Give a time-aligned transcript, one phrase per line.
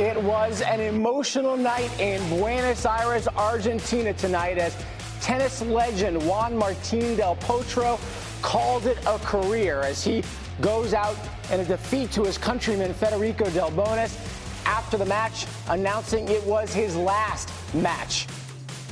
[0.00, 4.74] It was an emotional night in Buenos Aires, Argentina tonight as
[5.20, 8.00] tennis legend Juan Martín del Potro
[8.40, 10.24] called it a career as he
[10.62, 11.18] goes out
[11.52, 14.16] in a defeat to his countryman Federico Del Bonis
[14.64, 18.26] after the match, announcing it was his last match.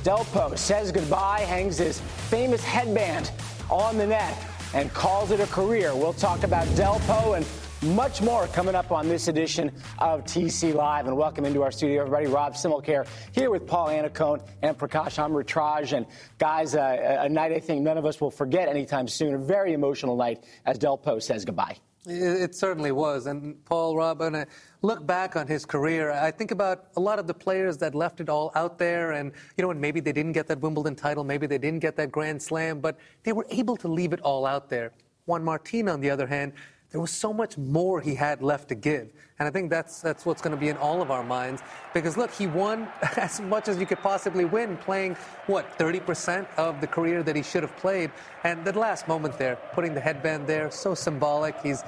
[0.03, 3.31] Delpo says goodbye, hangs his famous headband
[3.71, 4.37] on the net,
[4.75, 5.95] and calls it a career.
[5.97, 7.47] We'll talk about Delpo and
[7.83, 11.07] much more coming up on this edition of TC Live.
[11.07, 12.27] And welcome into our studio, everybody.
[12.27, 15.97] Rob Similcare here with Paul Annacone and Prakash Amritraj.
[15.97, 16.07] And
[16.39, 19.35] guys, uh, a night I think none of us will forget anytime soon.
[19.35, 21.77] A very emotional night as Del Delpo says goodbye.
[22.07, 23.27] It, certainly was.
[23.27, 24.47] And Paul, Rob, when I
[24.83, 28.21] look back on his career, I think about a lot of the players that left
[28.21, 29.13] it all out there.
[29.13, 31.97] And, you know, and maybe they didn't get that Wimbledon title, maybe they didn't get
[31.97, 34.93] that Grand Slam, but they were able to leave it all out there.
[35.27, 36.55] Juan Martin, on the other hand,
[36.91, 39.13] there was so much more he had left to give.
[39.39, 41.63] And I think that's, that's what's going to be in all of our minds.
[41.93, 45.15] Because look, he won as much as you could possibly win, playing,
[45.47, 48.11] what, 30% of the career that he should have played.
[48.45, 51.61] And the last moment there, putting the headband there, so symbolic.
[51.63, 51.83] He's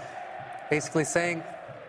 [0.69, 1.43] basically saying,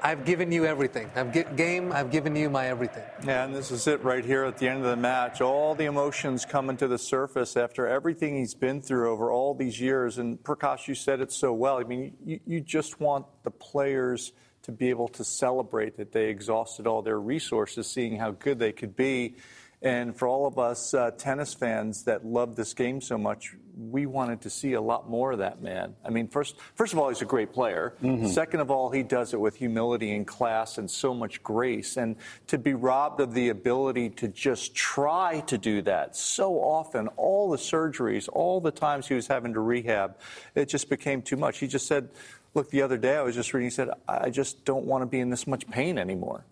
[0.04, 1.12] I've given you everything.
[1.16, 1.92] I've get game.
[1.92, 3.04] I've given you my everything.
[3.24, 5.42] Yeah, and this is it right here at the end of the match.
[5.42, 9.80] All the emotions coming to the surface after everything he's been through over all these
[9.80, 10.18] years.
[10.18, 11.78] And Prakash, you said it so well.
[11.78, 16.30] I mean, you, you just want the players to be able to celebrate that they
[16.30, 19.36] exhausted all their resources, seeing how good they could be.
[19.84, 24.06] And for all of us uh, tennis fans that love this game so much, we
[24.06, 25.96] wanted to see a lot more of that man.
[26.06, 27.96] I mean, first, first of all, he's a great player.
[28.04, 28.28] Mm-hmm.
[28.28, 31.98] Second of all, he does it with humility and class and so much grace.
[31.98, 32.16] And
[32.48, 37.50] to be robbed of the ability to just try to do that so often, all
[37.50, 40.16] the surgeries, all the times he was having to rehab,
[40.54, 41.58] it just became too much.
[41.58, 42.10] He just said,
[42.54, 45.06] Look, the other day I was just reading, he said, I just don't want to
[45.06, 46.44] be in this much pain anymore.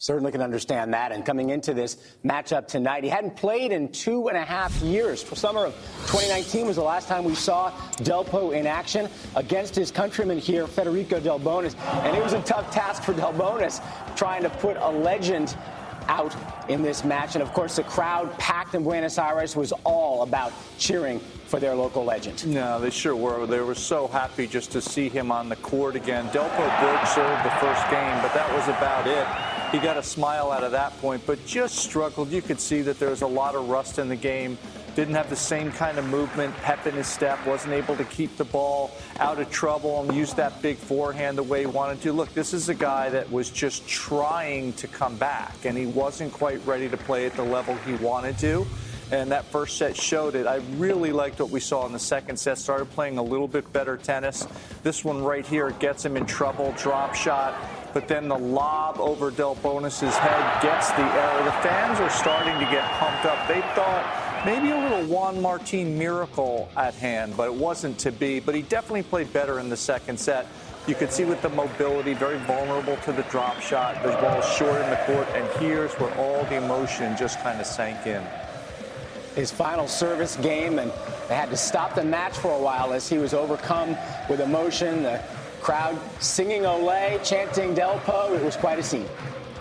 [0.00, 1.12] Certainly can understand that.
[1.12, 5.22] And coming into this matchup tonight, he hadn't played in two and a half years.
[5.22, 5.74] Summer of
[6.06, 11.20] 2019 was the last time we saw Delpo in action against his countryman here, Federico
[11.20, 11.76] Del Bonis.
[12.02, 13.82] And it was a tough task for Del Bonis
[14.16, 15.54] trying to put a legend
[16.08, 16.34] out
[16.70, 17.34] in this match.
[17.34, 21.74] And of course, the crowd packed in Buenos Aires was all about cheering for their
[21.74, 22.46] local legend.
[22.46, 23.44] No, they sure were.
[23.44, 26.26] They were so happy just to see him on the court again.
[26.28, 29.59] Delpo broke serve the first game, but that was about it.
[29.72, 32.30] He got a smile out of that point, but just struggled.
[32.30, 34.58] You could see that there was a lot of rust in the game.
[34.96, 38.36] Didn't have the same kind of movement, pep in his step, wasn't able to keep
[38.36, 42.12] the ball out of trouble and use that big forehand the way he wanted to.
[42.12, 46.32] Look, this is a guy that was just trying to come back, and he wasn't
[46.32, 48.66] quite ready to play at the level he wanted to
[49.12, 50.46] and that first set showed it.
[50.46, 52.58] I really liked what we saw in the second set.
[52.58, 54.46] Started playing a little bit better tennis.
[54.84, 56.72] This one right here gets him in trouble.
[56.78, 57.54] Drop shot
[57.92, 61.44] but then the lob over Del Bonis's head gets the error.
[61.44, 63.48] The fans are starting to get pumped up.
[63.48, 68.40] They thought maybe a little Juan Martin miracle at hand, but it wasn't to be.
[68.40, 70.46] But he definitely played better in the second set.
[70.86, 74.02] You could see with the mobility, very vulnerable to the drop shot.
[74.02, 77.66] The ball short in the court, and here's where all the emotion just kind of
[77.66, 78.22] sank in.
[79.34, 80.90] His final service game, and
[81.28, 83.96] they had to stop the match for a while as he was overcome
[84.28, 85.02] with emotion.
[85.02, 85.22] The
[85.60, 88.34] Crowd singing Olay, chanting Delpo.
[88.36, 89.06] It was quite a scene.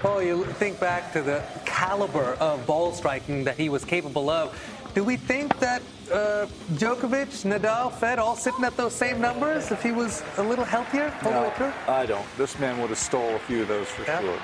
[0.03, 4.57] Oh, you think back to the caliber of ball striking that he was capable of.
[4.95, 9.83] Do we think that uh, Djokovic, Nadal, Fed all sitting at those same numbers if
[9.83, 11.13] he was a little healthier?
[11.23, 11.51] No,
[11.87, 12.25] I don't.
[12.37, 14.21] This man would have stole a few of those for yeah.
[14.21, 14.39] sure.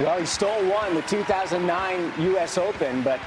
[0.00, 2.56] Well, he stole one, the 2009 U.S.
[2.56, 3.20] Open, but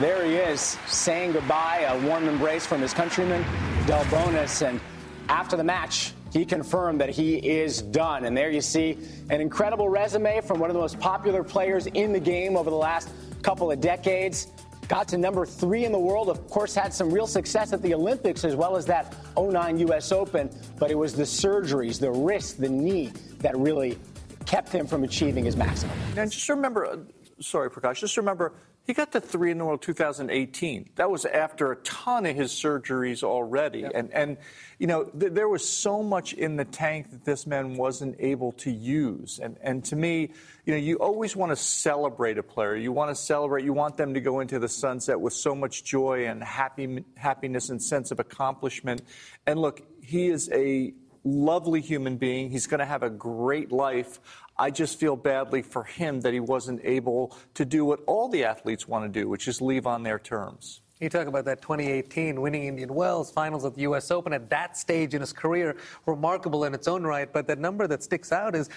[0.00, 3.44] there he is saying goodbye, a warm embrace from his countryman,
[3.86, 4.66] Del Bonis.
[4.66, 4.80] And
[5.28, 8.24] after the match, he confirmed that he is done.
[8.24, 8.98] And there you see
[9.30, 12.76] an incredible resume from one of the most popular players in the game over the
[12.76, 13.08] last
[13.42, 14.48] couple of decades.
[14.88, 16.28] Got to number three in the world.
[16.28, 20.10] Of course, had some real success at the Olympics as well as that 09 U.S.
[20.10, 20.50] Open.
[20.76, 23.96] But it was the surgeries, the wrist, the knee that really
[24.44, 25.96] kept him from achieving his maximum.
[26.16, 26.96] And just remember, uh,
[27.40, 28.54] sorry, Prakash, just remember
[28.86, 30.90] He got to three in the world 2018.
[30.96, 33.80] That was after a ton of his surgeries already.
[33.80, 33.92] Yep.
[33.94, 34.36] And, and,
[34.78, 38.52] you know, th- there was so much in the tank that this man wasn't able
[38.52, 39.40] to use.
[39.42, 40.32] And, and to me,
[40.66, 42.76] you know, you always want to celebrate a player.
[42.76, 45.82] You want to celebrate, you want them to go into the sunset with so much
[45.84, 49.00] joy and happy, happiness and sense of accomplishment.
[49.46, 50.92] And look, he is a
[51.24, 52.50] lovely human being.
[52.50, 54.20] He's going to have a great life.
[54.56, 58.44] I just feel badly for him that he wasn't able to do what all the
[58.44, 60.80] athletes want to do, which is leave on their terms.
[61.00, 64.10] You talk about that 2018 winning Indian Wells, finals at the U.S.
[64.10, 67.30] Open at that stage in his career, remarkable in its own right.
[67.30, 68.68] But the number that sticks out is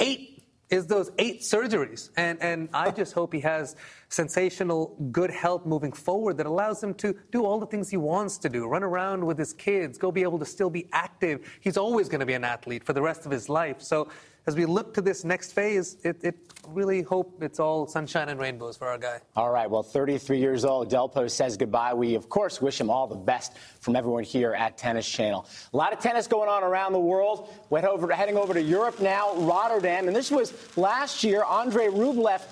[0.00, 0.38] eight
[0.70, 2.10] is those eight surgeries.
[2.16, 3.76] And, and I just hope he has
[4.08, 8.38] sensational good health moving forward that allows him to do all the things he wants
[8.38, 11.40] to do run around with his kids, go be able to still be active.
[11.60, 13.80] He's always going to be an athlete for the rest of his life.
[13.80, 14.08] So
[14.48, 16.34] as we look to this next phase, it, it,
[16.68, 19.20] really hope it's all sunshine and rainbows for our guy.
[19.36, 19.70] All right.
[19.70, 21.94] Well, 33 years old, Delpo says goodbye.
[21.94, 25.46] We, of course, wish him all the best from everyone here at Tennis Channel.
[25.72, 27.54] A lot of tennis going on around the world.
[27.70, 30.08] Went over, heading over to Europe now, Rotterdam.
[30.08, 31.42] And this was last year.
[31.42, 32.42] Andre Rublev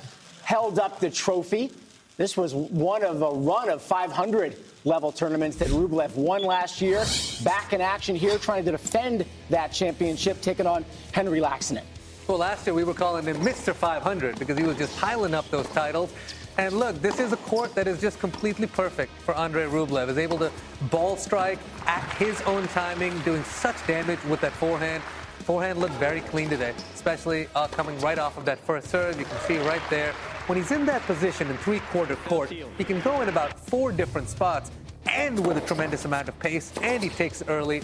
[0.42, 1.72] held up the trophy.
[2.16, 7.04] This was one of a run of 500 level tournaments that Rublev won last year.
[7.44, 11.82] Back in action here, trying to defend that championship, taking on Henry Laaksonen.
[12.26, 13.74] Well, last year we were calling him Mr.
[13.74, 16.10] 500 because he was just piling up those titles.
[16.56, 20.08] And look, this is a court that is just completely perfect for Andre Rublev.
[20.08, 20.50] Is able to
[20.90, 25.02] ball strike at his own timing, doing such damage with that forehand.
[25.44, 29.18] Forehand looked very clean today, especially uh, coming right off of that first serve.
[29.18, 30.14] You can see right there.
[30.46, 34.28] When he's in that position in three-quarter court, he can go in about four different
[34.28, 34.70] spots
[35.04, 37.82] and with a tremendous amount of pace, and he takes early.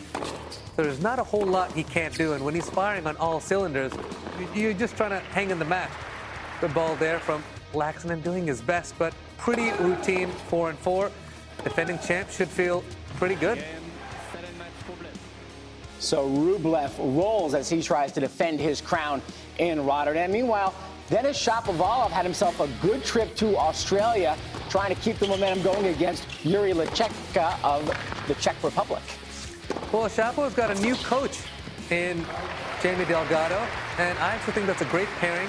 [0.76, 3.93] There's not a whole lot he can't do, and when he's firing on all cylinders,
[4.55, 5.91] you're just trying to hang in the match.
[6.61, 7.43] Good ball there from
[7.73, 11.11] Laaksonen doing his best, but pretty routine four and four.
[11.64, 12.85] Defending champ should feel
[13.17, 13.64] pretty good.
[15.99, 19.20] So Rublev rolls as he tries to defend his crown
[19.59, 20.31] in Rotterdam.
[20.31, 20.75] Meanwhile,
[21.08, 24.37] Denis Shapovalov had himself a good trip to Australia,
[24.70, 27.87] trying to keep the momentum going against Yuri Lehecka of
[28.28, 29.02] the Czech Republic.
[29.93, 31.40] Well, Shapo's got a new coach
[31.90, 32.25] in
[32.82, 33.58] Jamie Delgado,
[33.99, 35.49] and I actually think that's a great pairing.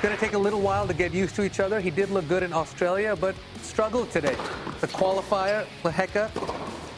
[0.00, 1.80] Going to take a little while to get used to each other.
[1.80, 4.36] He did look good in Australia, but struggled today.
[4.80, 6.30] The qualifier, Lehecka,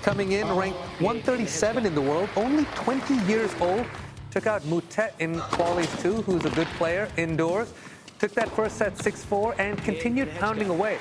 [0.03, 3.87] coming in ranked 137 in the world, only 20 years old.
[4.31, 7.73] Took out Moutet in qualies 2, who's a good player indoors.
[8.23, 10.99] Took that first set 6-4 and continued pounding away.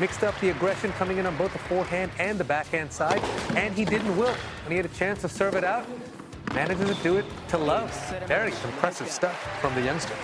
[0.00, 3.20] Mixed up the aggression coming in on both the forehand and the backhand side,
[3.54, 4.34] and he didn't wilt.
[4.64, 5.86] When he had a chance to serve it out,
[6.52, 7.92] manages to do it to love.
[8.26, 10.16] Very impressive stuff from the youngster.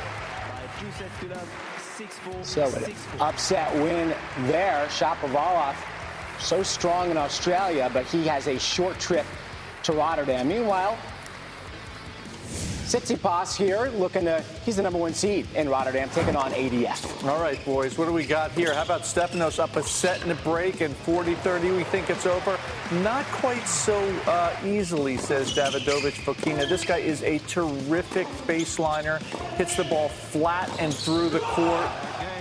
[2.43, 4.13] So an upset win
[4.49, 4.89] there.
[4.89, 5.77] Shapovalov
[6.41, 9.25] so strong in Australia, but he has a short trip
[9.85, 10.49] to Rotterdam.
[10.49, 10.99] Meanwhile,
[12.91, 17.25] Tsitsipas here looking to, he's the number one seed in Rotterdam, taking on ADF.
[17.25, 18.75] All right, boys, what do we got here?
[18.75, 22.59] How about Stefanos up a set in a break and 40-30, we think it's over?
[23.05, 23.97] Not quite so
[24.27, 26.69] uh, easily, says Davidovich Fokina.
[26.69, 29.23] This guy is a terrific baseliner,
[29.55, 31.87] hits the ball flat and through the court,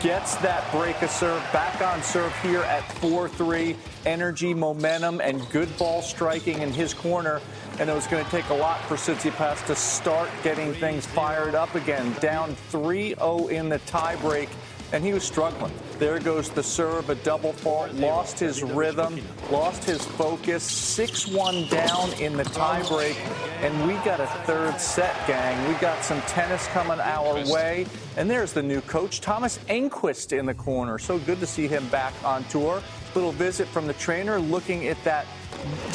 [0.01, 3.75] gets that break a serve, back on serve here at 4-3,
[4.05, 7.41] energy, momentum, and good ball striking in his corner.
[7.79, 11.55] And it was going to take a lot for Tsitsipas to start getting things fired
[11.55, 12.13] up again.
[12.19, 14.49] Down 3-0 in the tiebreak,
[14.91, 15.71] and he was struggling.
[15.97, 19.19] There goes the serve, a double fault, lost his rhythm,
[19.51, 23.15] lost his focus, 6-1 down in the tiebreak,
[23.61, 25.67] and we got a third set, gang.
[25.67, 27.85] We got some tennis coming our way,
[28.17, 30.97] and there's the new coach, Thomas Enqvist, in the corner.
[30.97, 32.81] So good to see him back on tour.
[33.15, 35.25] Little visit from the trainer looking at that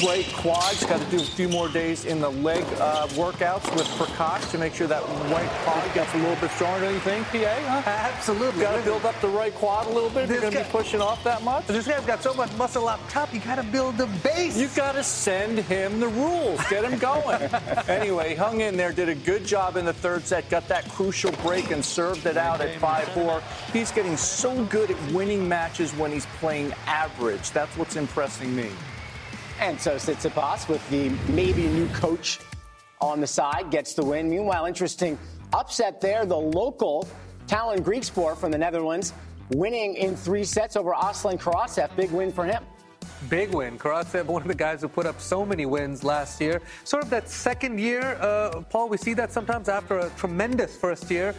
[0.03, 0.85] right quads.
[0.85, 4.57] Got to do a few more days in the leg uh, workouts with Prakash to
[4.57, 6.85] make sure that right quad gets a little bit stronger.
[6.85, 7.37] Don't you think, PA?
[7.37, 7.81] Huh?
[7.85, 8.61] Absolutely.
[8.61, 10.29] Got to build up the right quad a little bit.
[10.29, 11.67] You're going to be pushing off that much.
[11.67, 13.33] This guy's got so much muscle up top.
[13.33, 14.57] You got to build the base.
[14.57, 16.59] You got to send him the rules.
[16.69, 17.41] Get him going.
[17.87, 18.91] anyway, hung in there.
[18.91, 20.49] Did a good job in the third set.
[20.49, 23.41] Got that crucial break and served it out at 5-4.
[23.71, 27.51] He's getting so good at winning matches when he's playing average.
[27.51, 28.69] That's what's impressing me.
[29.59, 32.39] And so Tsitsipas with the maybe new coach
[32.99, 34.29] on the side gets the win.
[34.29, 35.17] Meanwhile, interesting
[35.53, 36.25] upset there.
[36.25, 37.07] The local
[37.47, 39.13] Tallon Griekspoor from the Netherlands
[39.51, 41.95] winning in three sets over Aslan Karatsev.
[41.95, 42.63] Big win for him.
[43.29, 43.77] Big win.
[43.77, 46.61] Karatsev, one of the guys who put up so many wins last year.
[46.83, 51.09] Sort of that second year, uh, Paul, we see that sometimes after a tremendous first
[51.09, 51.33] year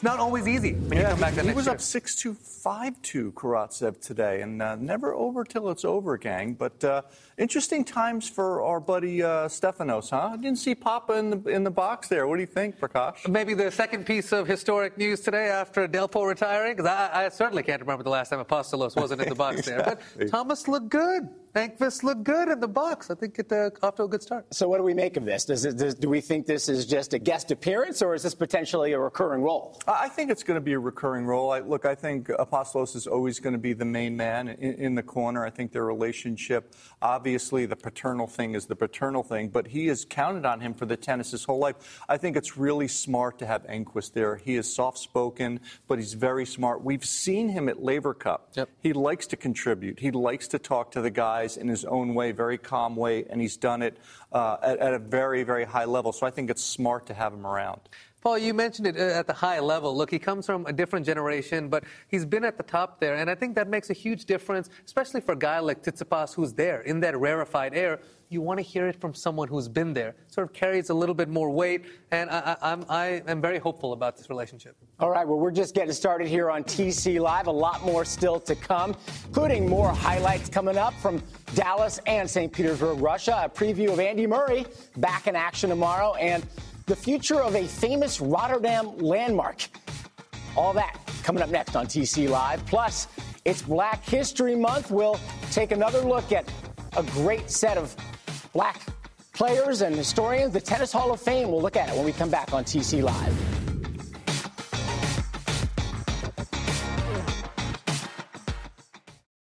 [0.00, 1.74] it's not always easy when yeah, you come back He was year.
[1.74, 6.54] up 6 2 5 2 Karatsev today, and uh, never over till it's over, gang.
[6.54, 7.02] But uh,
[7.40, 10.30] interesting times for our buddy uh, Stefanos, huh?
[10.34, 12.26] I didn't see Papa in the, in the box there.
[12.28, 13.26] What do you think, Prakash?
[13.26, 17.62] Maybe the second piece of historic news today after Delpo retiring, because I, I, certainly
[17.62, 19.82] can't remember the last time Apostolos wasn't in the box there.
[19.82, 21.28] But Thomas looked good.
[21.54, 23.10] Enqvist looked good in the box.
[23.10, 24.46] I think it uh, off to a good start.
[24.54, 25.44] So, what do we make of this?
[25.44, 28.36] Does it, does, do we think this is just a guest appearance, or is this
[28.36, 29.80] potentially a recurring role?
[29.88, 31.50] I think it's going to be a recurring role.
[31.50, 34.94] I, look, I think Apostolos is always going to be the main man in, in,
[34.94, 35.44] the corner.
[35.44, 40.04] I think their relationship, obviously, the paternal thing is the paternal thing, but he has
[40.08, 42.02] counted on him for the tennis his whole life.
[42.08, 44.36] I think it's really smart to have Enqvist there.
[44.36, 46.82] He is soft spoken, but he's very smart.
[46.82, 48.50] We've seen him at Laver Cup.
[48.54, 48.68] Yep.
[48.80, 50.00] He likes to contribute.
[50.00, 53.40] He likes to talk to the guys in his own way, very calm way, and
[53.40, 53.96] he's done it
[54.32, 56.12] uh, at, at a very, very high level.
[56.12, 57.80] So I think it's smart to have him around.
[58.20, 59.96] Paul, you mentioned it uh, at the high level.
[59.96, 63.14] Look, he comes from a different generation, but he's been at the top there.
[63.14, 66.52] And I think that makes a huge difference, especially for a guy like Tsitsipas who's
[66.52, 68.00] there in that rarefied air.
[68.28, 70.14] You want to hear it from someone who's been there.
[70.28, 71.86] Sort of carries a little bit more weight.
[72.12, 74.76] And I, I'm, I am very hopeful about this relationship.
[75.00, 77.48] All right, well, we're just getting started here on TC Live.
[77.48, 78.94] A lot more still to come,
[79.26, 81.22] including more highlights coming up from
[81.54, 82.52] Dallas and St.
[82.52, 83.40] Petersburg, Russia.
[83.44, 84.66] A preview of Andy Murray
[84.98, 86.14] back in action tomorrow.
[86.14, 86.46] And
[86.90, 89.68] the future of a famous Rotterdam landmark.
[90.56, 92.66] All that coming up next on TC Live.
[92.66, 93.06] Plus,
[93.44, 94.90] it's Black History Month.
[94.90, 95.20] We'll
[95.52, 96.52] take another look at
[96.96, 97.94] a great set of
[98.52, 98.80] black
[99.32, 100.52] players and historians.
[100.52, 101.52] The Tennis Hall of Fame.
[101.52, 103.59] We'll look at it when we come back on TC Live.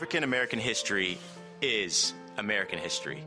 [0.00, 1.18] African American history
[1.60, 3.22] is American history.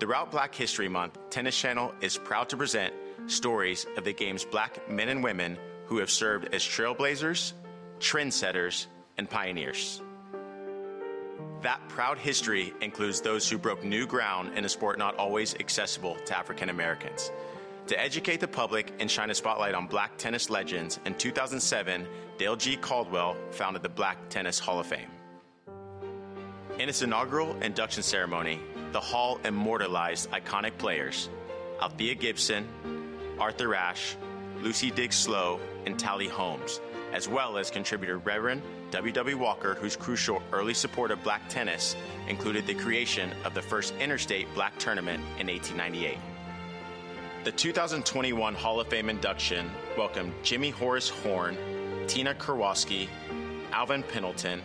[0.00, 2.92] Throughout Black History Month, Tennis Channel is proud to present
[3.28, 5.56] stories of the game's black men and women
[5.86, 7.52] who have served as trailblazers,
[8.00, 10.02] trendsetters, and pioneers.
[11.60, 16.16] That proud history includes those who broke new ground in a sport not always accessible
[16.26, 17.30] to African Americans.
[17.86, 22.56] To educate the public and shine a spotlight on black tennis legends, in 2007, Dale
[22.56, 22.74] G.
[22.76, 25.11] Caldwell founded the Black Tennis Hall of Fame.
[26.78, 28.58] In its inaugural induction ceremony,
[28.92, 31.28] the Hall immortalized iconic players
[31.82, 32.66] Althea Gibson,
[33.38, 34.16] Arthur Ashe,
[34.62, 36.80] Lucy Diggs Slowe, and Tally Holmes,
[37.12, 39.36] as well as contributor Reverend W.W.
[39.36, 41.94] Walker, whose crucial early support of black tennis
[42.26, 46.18] included the creation of the first interstate black tournament in 1898.
[47.44, 51.56] The 2021 Hall of Fame induction welcomed Jimmy Horace Horn,
[52.06, 53.08] Tina Karwoski,
[53.72, 54.62] Alvin Pendleton,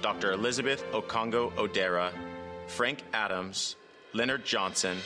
[0.00, 0.32] Dr.
[0.32, 2.12] Elizabeth Okongo Odera,
[2.66, 3.76] Frank Adams,
[4.12, 4.98] Leonard Johnson,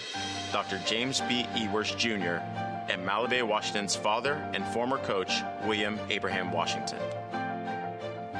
[0.53, 0.81] Dr.
[0.87, 1.47] James B.
[1.57, 2.41] Ewers Jr.,
[2.89, 5.33] and MaliVai Washington's father and former coach,
[5.65, 6.99] William Abraham Washington.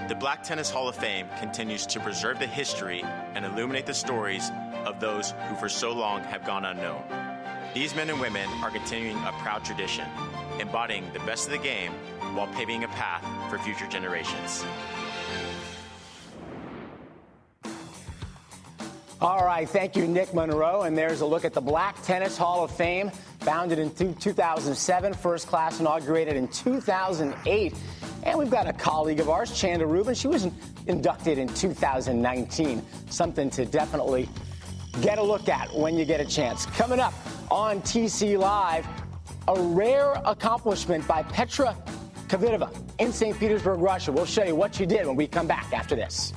[0.09, 3.03] The Black Tennis Hall of Fame continues to preserve the history
[3.35, 4.51] and illuminate the stories
[4.85, 7.03] of those who for so long have gone unknown.
[7.73, 10.07] These men and women are continuing a proud tradition,
[10.61, 11.93] embodying the best of the game
[12.35, 14.65] while paving a path for future generations.
[19.23, 20.83] All right, thank you, Nick Monroe.
[20.83, 25.47] And there's a look at the Black Tennis Hall of Fame, founded in 2007, first
[25.47, 27.75] class inaugurated in 2008.
[28.25, 30.17] And we've got a colleague of ours, Chanda Rubin.
[30.17, 30.49] She was
[30.89, 32.83] inducted in 2019.
[33.11, 34.29] Something to definitely
[35.03, 36.67] get a look at when you get a chance.
[36.67, 37.15] Coming up
[37.49, 38.85] on TC Live,
[39.47, 41.77] a rare accomplishment by Petra
[42.27, 43.39] Kvitova in St.
[43.39, 44.11] Petersburg, Russia.
[44.11, 46.33] We'll show you what she did when we come back after this.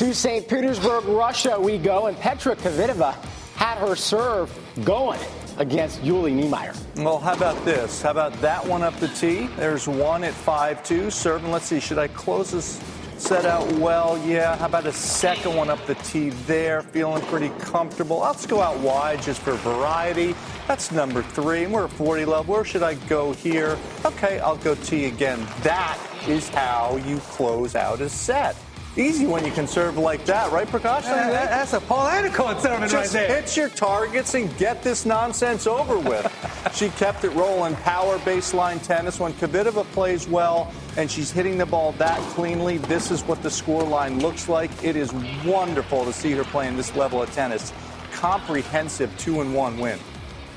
[0.00, 0.48] To St.
[0.48, 3.12] Petersburg, Russia we go, and Petra Kvitova
[3.56, 4.50] had her serve
[4.82, 5.20] going
[5.58, 6.74] against Julie Niemeier.
[6.96, 8.00] Well, how about this?
[8.00, 9.48] How about that one up the tee?
[9.58, 11.50] There's one at 5-2, serving.
[11.50, 12.82] Let's see, should I close this
[13.18, 14.16] set out well?
[14.26, 14.56] Yeah.
[14.56, 16.80] How about a second one up the tee there?
[16.80, 18.20] Feeling pretty comfortable.
[18.20, 20.34] Let's go out wide just for variety.
[20.66, 22.48] That's number three, we're at 40 love.
[22.48, 23.76] Where should I go here?
[24.06, 25.46] Okay, I'll go tee again.
[25.62, 28.56] That is how you close out a set.
[28.96, 31.04] Easy when you can serve like that, right, Prakash?
[31.04, 33.40] Uh, that's a Paul Annacone serving right Just there.
[33.40, 36.26] hit your targets and get this nonsense over with.
[36.74, 37.76] she kept it rolling.
[37.76, 39.20] Power baseline tennis.
[39.20, 43.50] When Kvitova plays well and she's hitting the ball that cleanly, this is what the
[43.50, 44.72] score line looks like.
[44.82, 45.12] It is
[45.46, 47.72] wonderful to see her playing this level of tennis.
[48.12, 50.00] Comprehensive two and one win.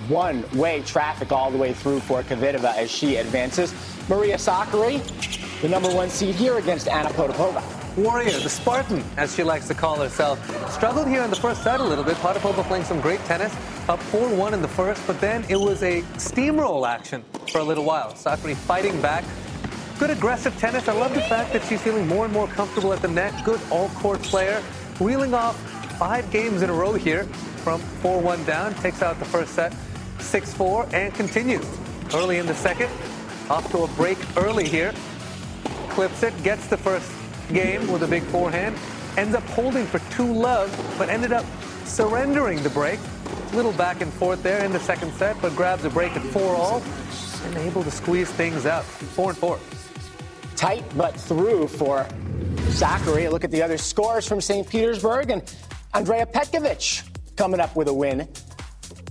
[0.08, 3.76] One way traffic all the way through for Kvitova as she advances.
[4.10, 5.02] Maria Sakkari,
[5.62, 7.83] the number one seed here against Anna Potapova.
[7.96, 10.40] Warrior, the Spartan, as she likes to call herself,
[10.72, 12.16] struggled here in the first set a little bit.
[12.18, 13.54] Potapova playing some great tennis,
[13.88, 17.84] up 4-1 in the first, but then it was a steamroll action for a little
[17.84, 18.12] while.
[18.14, 19.24] Sakkari fighting back.
[20.00, 20.88] Good aggressive tennis.
[20.88, 23.32] I love the fact that she's feeling more and more comfortable at the net.
[23.46, 24.60] Good all-court player.
[25.00, 25.56] Wheeling off
[26.00, 27.26] five games in a row here
[27.64, 28.74] from 4-1 down.
[28.76, 29.72] Takes out the first set
[30.18, 31.66] 6-4 and continues.
[32.12, 32.90] Early in the second,
[33.52, 34.94] off to a break early here.
[35.90, 37.12] Clips it, gets the first
[37.52, 38.78] game with a big forehand.
[39.18, 41.46] Ends up holding for two love, but ended up
[41.86, 43.00] surrendering the break.
[43.54, 46.56] Little back and forth there in the second set, but grabs a break at four
[46.56, 46.82] all
[47.46, 48.84] and able to squeeze things out.
[48.84, 49.60] Four and four.
[50.56, 52.06] Tight but through for
[52.72, 53.30] Sakkari.
[53.30, 54.68] Look at the other scores from St.
[54.68, 55.56] Petersburg and
[55.94, 58.28] Andrea Petkovic coming up with a win.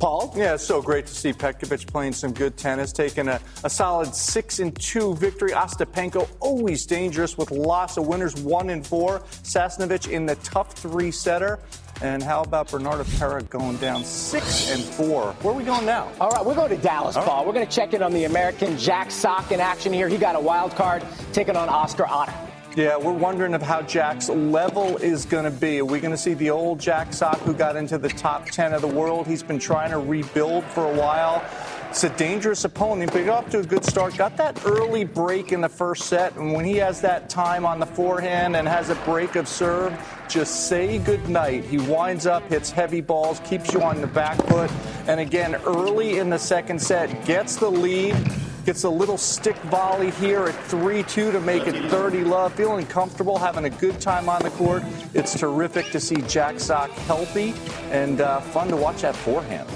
[0.02, 0.32] Paul?
[0.34, 4.12] Yeah, it's so great to see Petkovic playing some good tennis, taking a, a solid
[4.12, 5.52] 6 and 2 victory.
[5.52, 9.20] Ostapenko always dangerous with lots of winners, 1 and 4.
[9.20, 11.60] Sasnovich in the tough three setter.
[12.02, 15.34] And how about Bernarda Pera going down 6 and 4?
[15.34, 16.10] Where are we going now?
[16.20, 17.24] All right, we're going to Dallas, Paul.
[17.24, 17.46] Right.
[17.46, 20.08] We're going to check in on the American Jack Sock in action here.
[20.08, 22.51] He got a wild card taking on Oscar Otte.
[22.74, 25.80] Yeah, we're wondering of how Jack's level is going to be.
[25.80, 28.72] Are we going to see the old Jack Sock who got into the top 10
[28.72, 29.26] of the world?
[29.26, 31.44] He's been trying to rebuild for a while.
[31.90, 34.16] It's a dangerous opponent, but he got off to a good start.
[34.16, 37.78] Got that early break in the first set, and when he has that time on
[37.78, 39.92] the forehand and has a break of serve,
[40.26, 41.66] just say goodnight.
[41.66, 44.70] He winds up, hits heavy balls, keeps you on the back foot,
[45.08, 48.16] and again, early in the second set, gets the lead
[48.64, 52.52] Gets a little stick volley here at 3 2 to make it 30 love.
[52.54, 54.84] Feeling comfortable, having a good time on the court.
[55.14, 57.54] It's terrific to see Jack Sock healthy
[57.90, 59.68] and uh, fun to watch that forehand.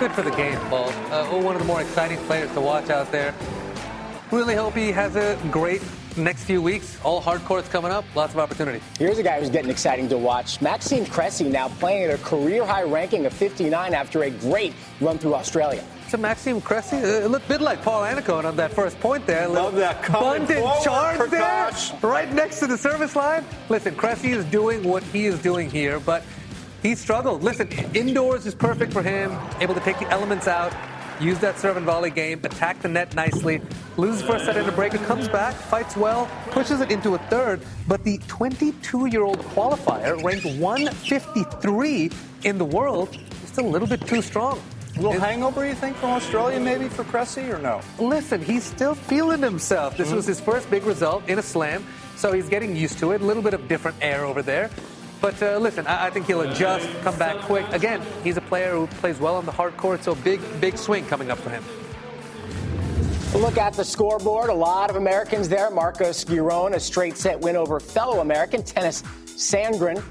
[0.00, 0.88] Good for the game, Paul.
[0.88, 3.32] Uh, oh, one of the more exciting players to watch out there.
[4.32, 5.82] Really hope he has a great
[6.16, 6.98] next few weeks.
[7.04, 8.04] All hard courts coming up.
[8.16, 8.80] Lots of opportunity.
[8.98, 10.60] Here's a guy who's getting exciting to watch.
[10.60, 15.16] Maxime Cressy now playing at a career high ranking of 59 after a great run
[15.16, 16.96] through Australia to Maxime Cressy.
[16.96, 19.48] Uh, it looked a bit like Paul Annacone on that first point there.
[19.48, 21.70] Love that bunt and charge there,
[22.02, 23.44] right next to the service line.
[23.68, 26.22] Listen, Cressy is doing what he is doing here, but
[26.82, 27.42] he struggled.
[27.42, 30.72] Listen, indoors is perfect for him, able to take the elements out,
[31.20, 33.60] use that serve and volley game, attack the net nicely,
[33.96, 37.60] loses first set in a break, comes back, fights well, pushes it into a third.
[37.88, 42.10] But the 22 year old qualifier, ranked 153
[42.44, 44.60] in the world, just a little bit too strong.
[44.96, 47.82] A little hangover, you think, from Australia maybe for Cressy or no?
[47.98, 49.96] Listen, he's still feeling himself.
[49.96, 50.16] This mm-hmm.
[50.16, 51.84] was his first big result in a slam,
[52.16, 53.20] so he's getting used to it.
[53.20, 54.70] A little bit of different air over there.
[55.20, 57.66] But uh, listen, I-, I, think he'll adjust, come back quick.
[57.72, 61.04] Again, he's a player who plays well on the hard court, so big, big swing
[61.06, 61.62] coming up for him.
[63.34, 64.48] Look at the scoreboard.
[64.48, 65.70] A lot of Americans there.
[65.70, 70.02] Marcos Giron, a straight set win over fellow American Tennys Sandgren.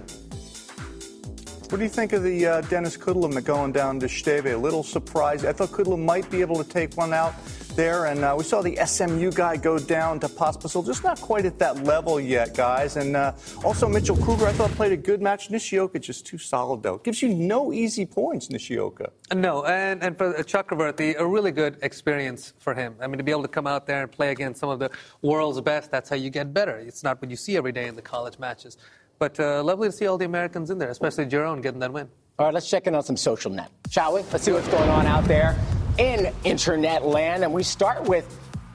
[1.70, 4.46] What do you think of the uh, Denis Kudla going down to Steve?
[4.46, 5.46] A little surprised.
[5.46, 7.34] I thought Kudla might be able to take one out
[7.76, 11.44] there, and uh, we saw the SMU guy go down to Pospisil, just not quite
[11.44, 12.98] at that level yet, guys.
[12.98, 15.50] And uh, also Mitchell Krueger, I thought played a good match.
[15.50, 17.00] Nishioka just too solid though.
[17.00, 19.12] Gives you no easy points, Nishioka.
[19.34, 22.96] No, and and for Chakravarthi, a really good experience for him.
[23.02, 24.92] I mean, to be able to come out there and play against some of the
[25.24, 26.78] world's best, that's how you get better.
[26.78, 28.78] It's not what you see every day in the college matches.
[29.20, 32.10] But uh, lovely to see all the Americans in there, especially Giron getting that win.
[32.38, 34.22] All right, let's check in on some social net, shall we?
[34.32, 35.58] Let's see what's going on out there
[35.98, 37.44] in internet land.
[37.44, 38.28] And we start with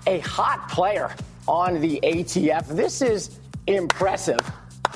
[0.06, 1.14] a hot player
[1.46, 2.68] on the ATF.
[2.68, 4.40] This is impressive.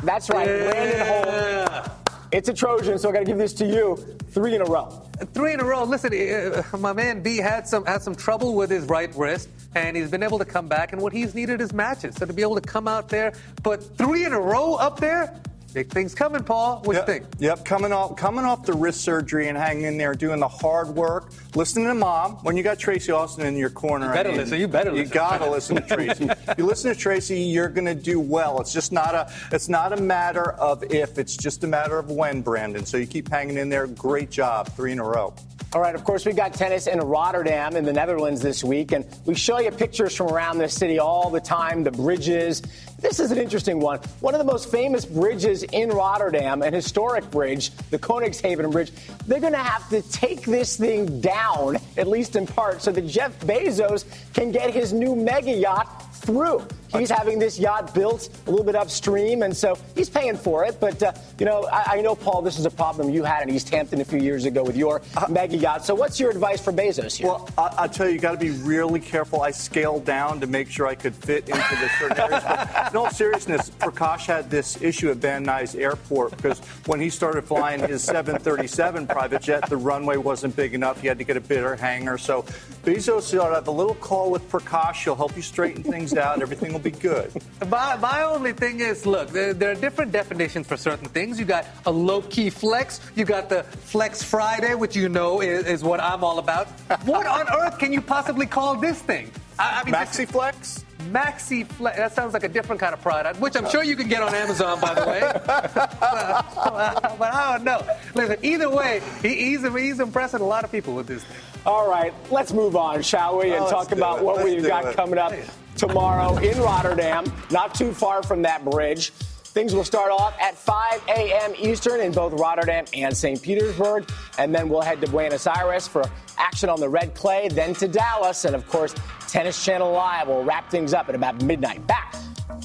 [0.02, 0.70] That's right, yeah.
[0.70, 1.90] Brandon Holt.
[2.32, 3.96] It's a Trojan, so I got to give this to you.
[4.30, 4.88] Three in a row.
[5.34, 5.84] Three in a row.
[5.84, 9.96] Listen, uh, my man B had some had some trouble with his right wrist and
[9.96, 10.92] he's been able to come back.
[10.92, 12.16] And what he's needed is matches.
[12.16, 13.32] So to be able to come out there,
[13.62, 15.40] put three in a row up there,
[15.74, 16.82] Big things coming, Paul.
[16.84, 17.08] What yep.
[17.08, 17.26] you think?
[17.40, 20.86] Yep, coming off coming off the wrist surgery and hanging in there, doing the hard
[20.90, 22.36] work, listening to mom.
[22.44, 24.60] When you got Tracy Austin in your corner, you better I mean, listen.
[24.60, 24.90] You better.
[24.90, 25.08] You listen.
[25.08, 26.28] You gotta listen to Tracy.
[26.58, 28.60] you listen to Tracy, you're gonna do well.
[28.60, 31.18] It's just not a it's not a matter of if.
[31.18, 32.86] It's just a matter of when, Brandon.
[32.86, 33.88] So you keep hanging in there.
[33.88, 35.34] Great job, three in a row.
[35.74, 39.04] All right, of course, we got tennis in Rotterdam in the Netherlands this week, and
[39.26, 42.62] we show you pictures from around the city all the time, the bridges.
[43.00, 43.98] This is an interesting one.
[44.20, 48.92] One of the most famous bridges in Rotterdam, an historic bridge, the Koningshaven Bridge.
[49.26, 53.08] They're going to have to take this thing down, at least in part, so that
[53.08, 56.66] Jeff Bezos can get his new mega yacht through.
[56.98, 60.78] He's having this yacht built a little bit upstream, and so he's paying for it.
[60.78, 63.54] But, uh, you know, I, I, know, Paul, this is a problem you had in
[63.54, 65.84] East Hampton a few years ago with your uh, mega yacht.
[65.84, 67.26] So, what's your advice for Bezos here?
[67.26, 69.42] Well, I, will tell you, you got to be really careful.
[69.42, 72.44] I scaled down to make sure I could fit into the certain areas.
[72.44, 77.10] But in all seriousness, Prakash had this issue at Van Nuys Airport because when he
[77.10, 81.00] started flying his 737 private jet, the runway wasn't big enough.
[81.00, 82.18] He had to get a bigger hangar.
[82.18, 82.42] So,
[82.84, 85.02] Bezos ought to have a little call with Prakash.
[85.02, 86.42] He'll help you straighten things out.
[86.42, 87.32] Everything will be good.
[87.68, 91.38] My, my only thing is, look, there, there, are different definitions for certain things.
[91.38, 93.00] You got a low key flex.
[93.14, 96.68] You got the Flex Friday, which you know is, is what I'm all about.
[97.04, 99.30] what on earth can you possibly call this thing?
[99.58, 100.84] I, I mean, Maxi Flex.
[101.10, 101.96] Maxi Flex.
[101.96, 104.34] That sounds like a different kind of product, which I'm sure you can get on
[104.34, 105.20] Amazon, by the way.
[105.46, 107.86] but, I don't know.
[108.14, 111.36] Listen, either way, he, he's, he's impressing a lot of people with this thing.
[111.66, 114.24] All right, let's move on, shall we, and oh, talk about it.
[114.24, 114.96] what let's we've got it.
[114.96, 115.32] coming up
[115.76, 119.10] tomorrow in Rotterdam, not too far from that bridge.
[119.10, 121.52] Things will start off at 5 a.m.
[121.56, 123.40] Eastern in both Rotterdam and St.
[123.40, 124.08] Petersburg.
[124.36, 126.02] And then we'll head to Buenos Aires for
[126.38, 128.44] action on the red clay, then to Dallas.
[128.44, 128.96] And of course,
[129.28, 131.86] Tennis Channel Live will wrap things up at about midnight.
[131.86, 132.16] Back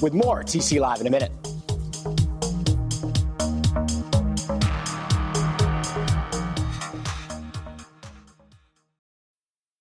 [0.02, 1.30] with more TC Live in a minute.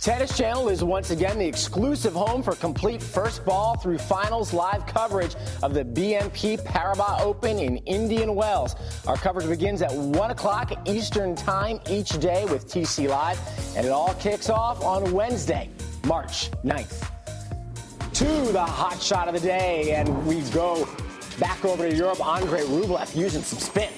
[0.00, 4.86] Tennis Channel is once again the exclusive home for complete first ball through finals live
[4.86, 8.76] coverage of the BNP Paribas Open in Indian Wells.
[9.06, 13.38] Our coverage begins at 1 o'clock Eastern Time each day with TC Live,
[13.76, 15.68] and it all kicks off on Wednesday,
[16.06, 17.06] March 9th.
[18.14, 20.88] To the hot shot of the day, and we go
[21.38, 22.26] back over to Europe.
[22.26, 23.90] Andre Rublev using some spin.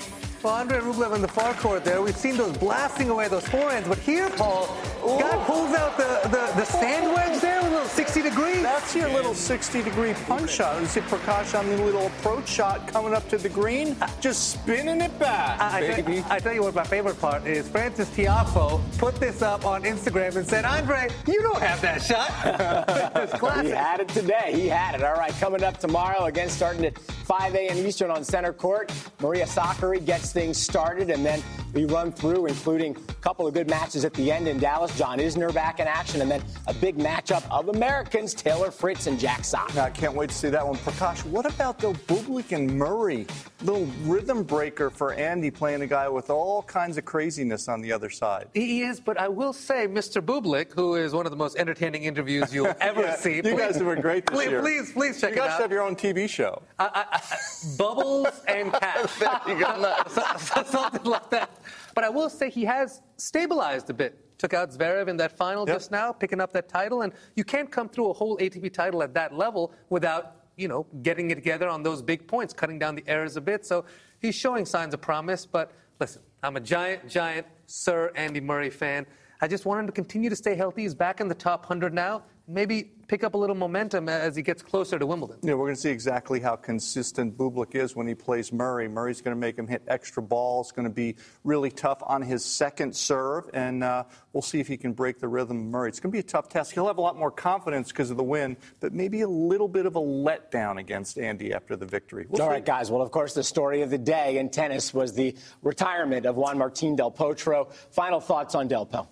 [0.42, 3.88] Well, Andre Rublev in the far court there, we've seen those blasting away those forehands,
[3.88, 4.66] but here, Paul,
[5.04, 5.18] Ooh.
[5.18, 8.62] guy pulls out the, the, the sand wedge there with a little 60 degree.
[8.62, 10.80] That's your little 60 degree punch shot.
[10.80, 15.00] You see Prakash on the little approach shot coming up to the green, just spinning
[15.00, 15.60] it back.
[15.60, 19.42] I, I, tell, I tell you what my favorite part is Frances Tiafoe put this
[19.42, 22.30] up on Instagram and said, Andre, you don't have that shot.
[23.64, 24.52] he had it today.
[24.54, 25.02] He had it.
[25.02, 27.76] All right, coming up tomorrow, again starting at 5 a.m.
[27.78, 28.92] Eastern on center court.
[29.20, 33.68] Maria Sakkari gets things started, and then we run through, including a couple of good
[33.68, 34.91] matches at the end in Dallas.
[34.96, 39.18] John Isner back in action, and then a big matchup of Americans, Taylor Fritz and
[39.18, 39.76] Jack Sock.
[39.76, 40.76] I can't wait to see that one.
[40.76, 43.26] Prakash, what about though Bublik and Murray?
[43.62, 47.92] Little rhythm breaker for Andy playing a guy with all kinds of craziness on the
[47.92, 48.48] other side.
[48.54, 50.20] He is, but I will say, Mr.
[50.20, 53.36] Bublik, who is one of the most entertaining interviews you'll ever yeah, see.
[53.36, 54.60] You please, guys have been great this please, year.
[54.60, 55.44] Please, please check you it out.
[55.44, 56.62] You guys have your own TV show.
[56.78, 59.20] I, I, I, bubbles and cats.
[59.48, 60.10] you got
[60.66, 61.50] something like that.
[61.94, 64.21] But I will say he has stabilized a bit.
[64.42, 65.76] Took out Zverev in that final yep.
[65.76, 67.02] just now, picking up that title.
[67.02, 70.84] And you can't come through a whole ATP title at that level without, you know,
[71.04, 73.64] getting it together on those big points, cutting down the errors a bit.
[73.64, 73.84] So
[74.18, 75.46] he's showing signs of promise.
[75.46, 79.06] But listen, I'm a giant, giant Sir Andy Murray fan.
[79.40, 80.82] I just want him to continue to stay healthy.
[80.82, 84.42] He's back in the top 100 now maybe pick up a little momentum as he
[84.42, 85.36] gets closer to Wimbledon.
[85.42, 88.88] Yeah, we're going to see exactly how consistent Bublik is when he plays Murray.
[88.88, 92.44] Murray's going to make him hit extra balls, going to be really tough on his
[92.44, 95.88] second serve, and uh, we'll see if he can break the rhythm of Murray.
[95.90, 96.72] It's going to be a tough test.
[96.72, 99.86] He'll have a lot more confidence because of the win, but maybe a little bit
[99.86, 102.26] of a letdown against Andy after the victory.
[102.28, 102.52] We'll All see.
[102.52, 102.90] right, guys.
[102.90, 106.56] Well, of course, the story of the day in tennis was the retirement of Juan
[106.56, 107.72] Martín del Potro.
[107.90, 109.08] Final thoughts on Del Potro.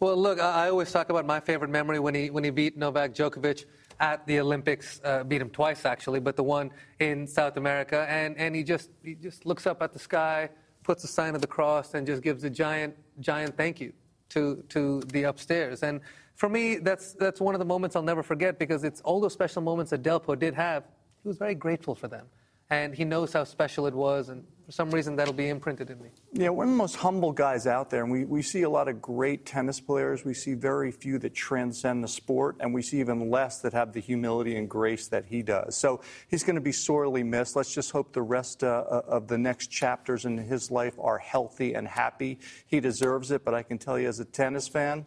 [0.00, 3.14] Well, look, I always talk about my favorite memory when he when he beat Novak
[3.14, 3.66] Djokovic
[4.00, 4.98] at the Olympics.
[5.04, 8.90] Uh, beat him twice actually, but the one in South America, and and he just
[9.04, 10.48] he just looks up at the sky,
[10.84, 13.92] puts a sign of the cross, and just gives a giant giant thank you
[14.30, 15.82] to to the upstairs.
[15.82, 16.00] And
[16.34, 19.34] for me, that's that's one of the moments I'll never forget because it's all those
[19.34, 20.84] special moments that Delpo did have.
[21.22, 22.26] He was very grateful for them.
[22.70, 26.00] and he knows how special it was, and for some reason that'll be imprinted in
[26.00, 26.10] me.
[26.32, 28.86] Yeah, one of the most humble guys out there, and we, we see a lot
[28.86, 30.24] of great tennis players.
[30.24, 33.92] We see very few that transcend the sport, and we see even less that have
[33.92, 35.76] the humility and grace that he does.
[35.76, 37.56] So he's going to be sorely missed.
[37.56, 41.18] Let's just hope the rest uh, uh, of the next chapters in his life are
[41.18, 42.38] healthy and happy.
[42.68, 45.04] He deserves it, but I can tell you as a tennis fan,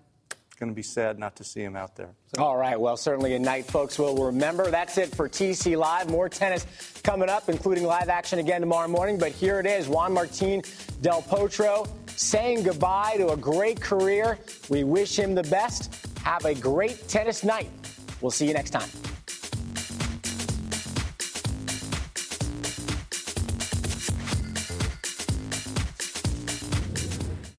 [0.56, 2.16] going to be sad not to see him out there.
[2.38, 2.80] All right.
[2.80, 4.70] Well, certainly a night folks will remember.
[4.70, 6.10] That's it for TC Live.
[6.10, 6.66] More tennis
[7.04, 9.18] coming up, including live action again tomorrow morning.
[9.18, 10.62] But here it is Juan Martin
[11.02, 14.40] Del Potro saying goodbye to a great career.
[14.70, 15.94] We wish him the best.
[16.24, 17.70] Have a great tennis night.
[18.22, 18.90] We'll see you next time.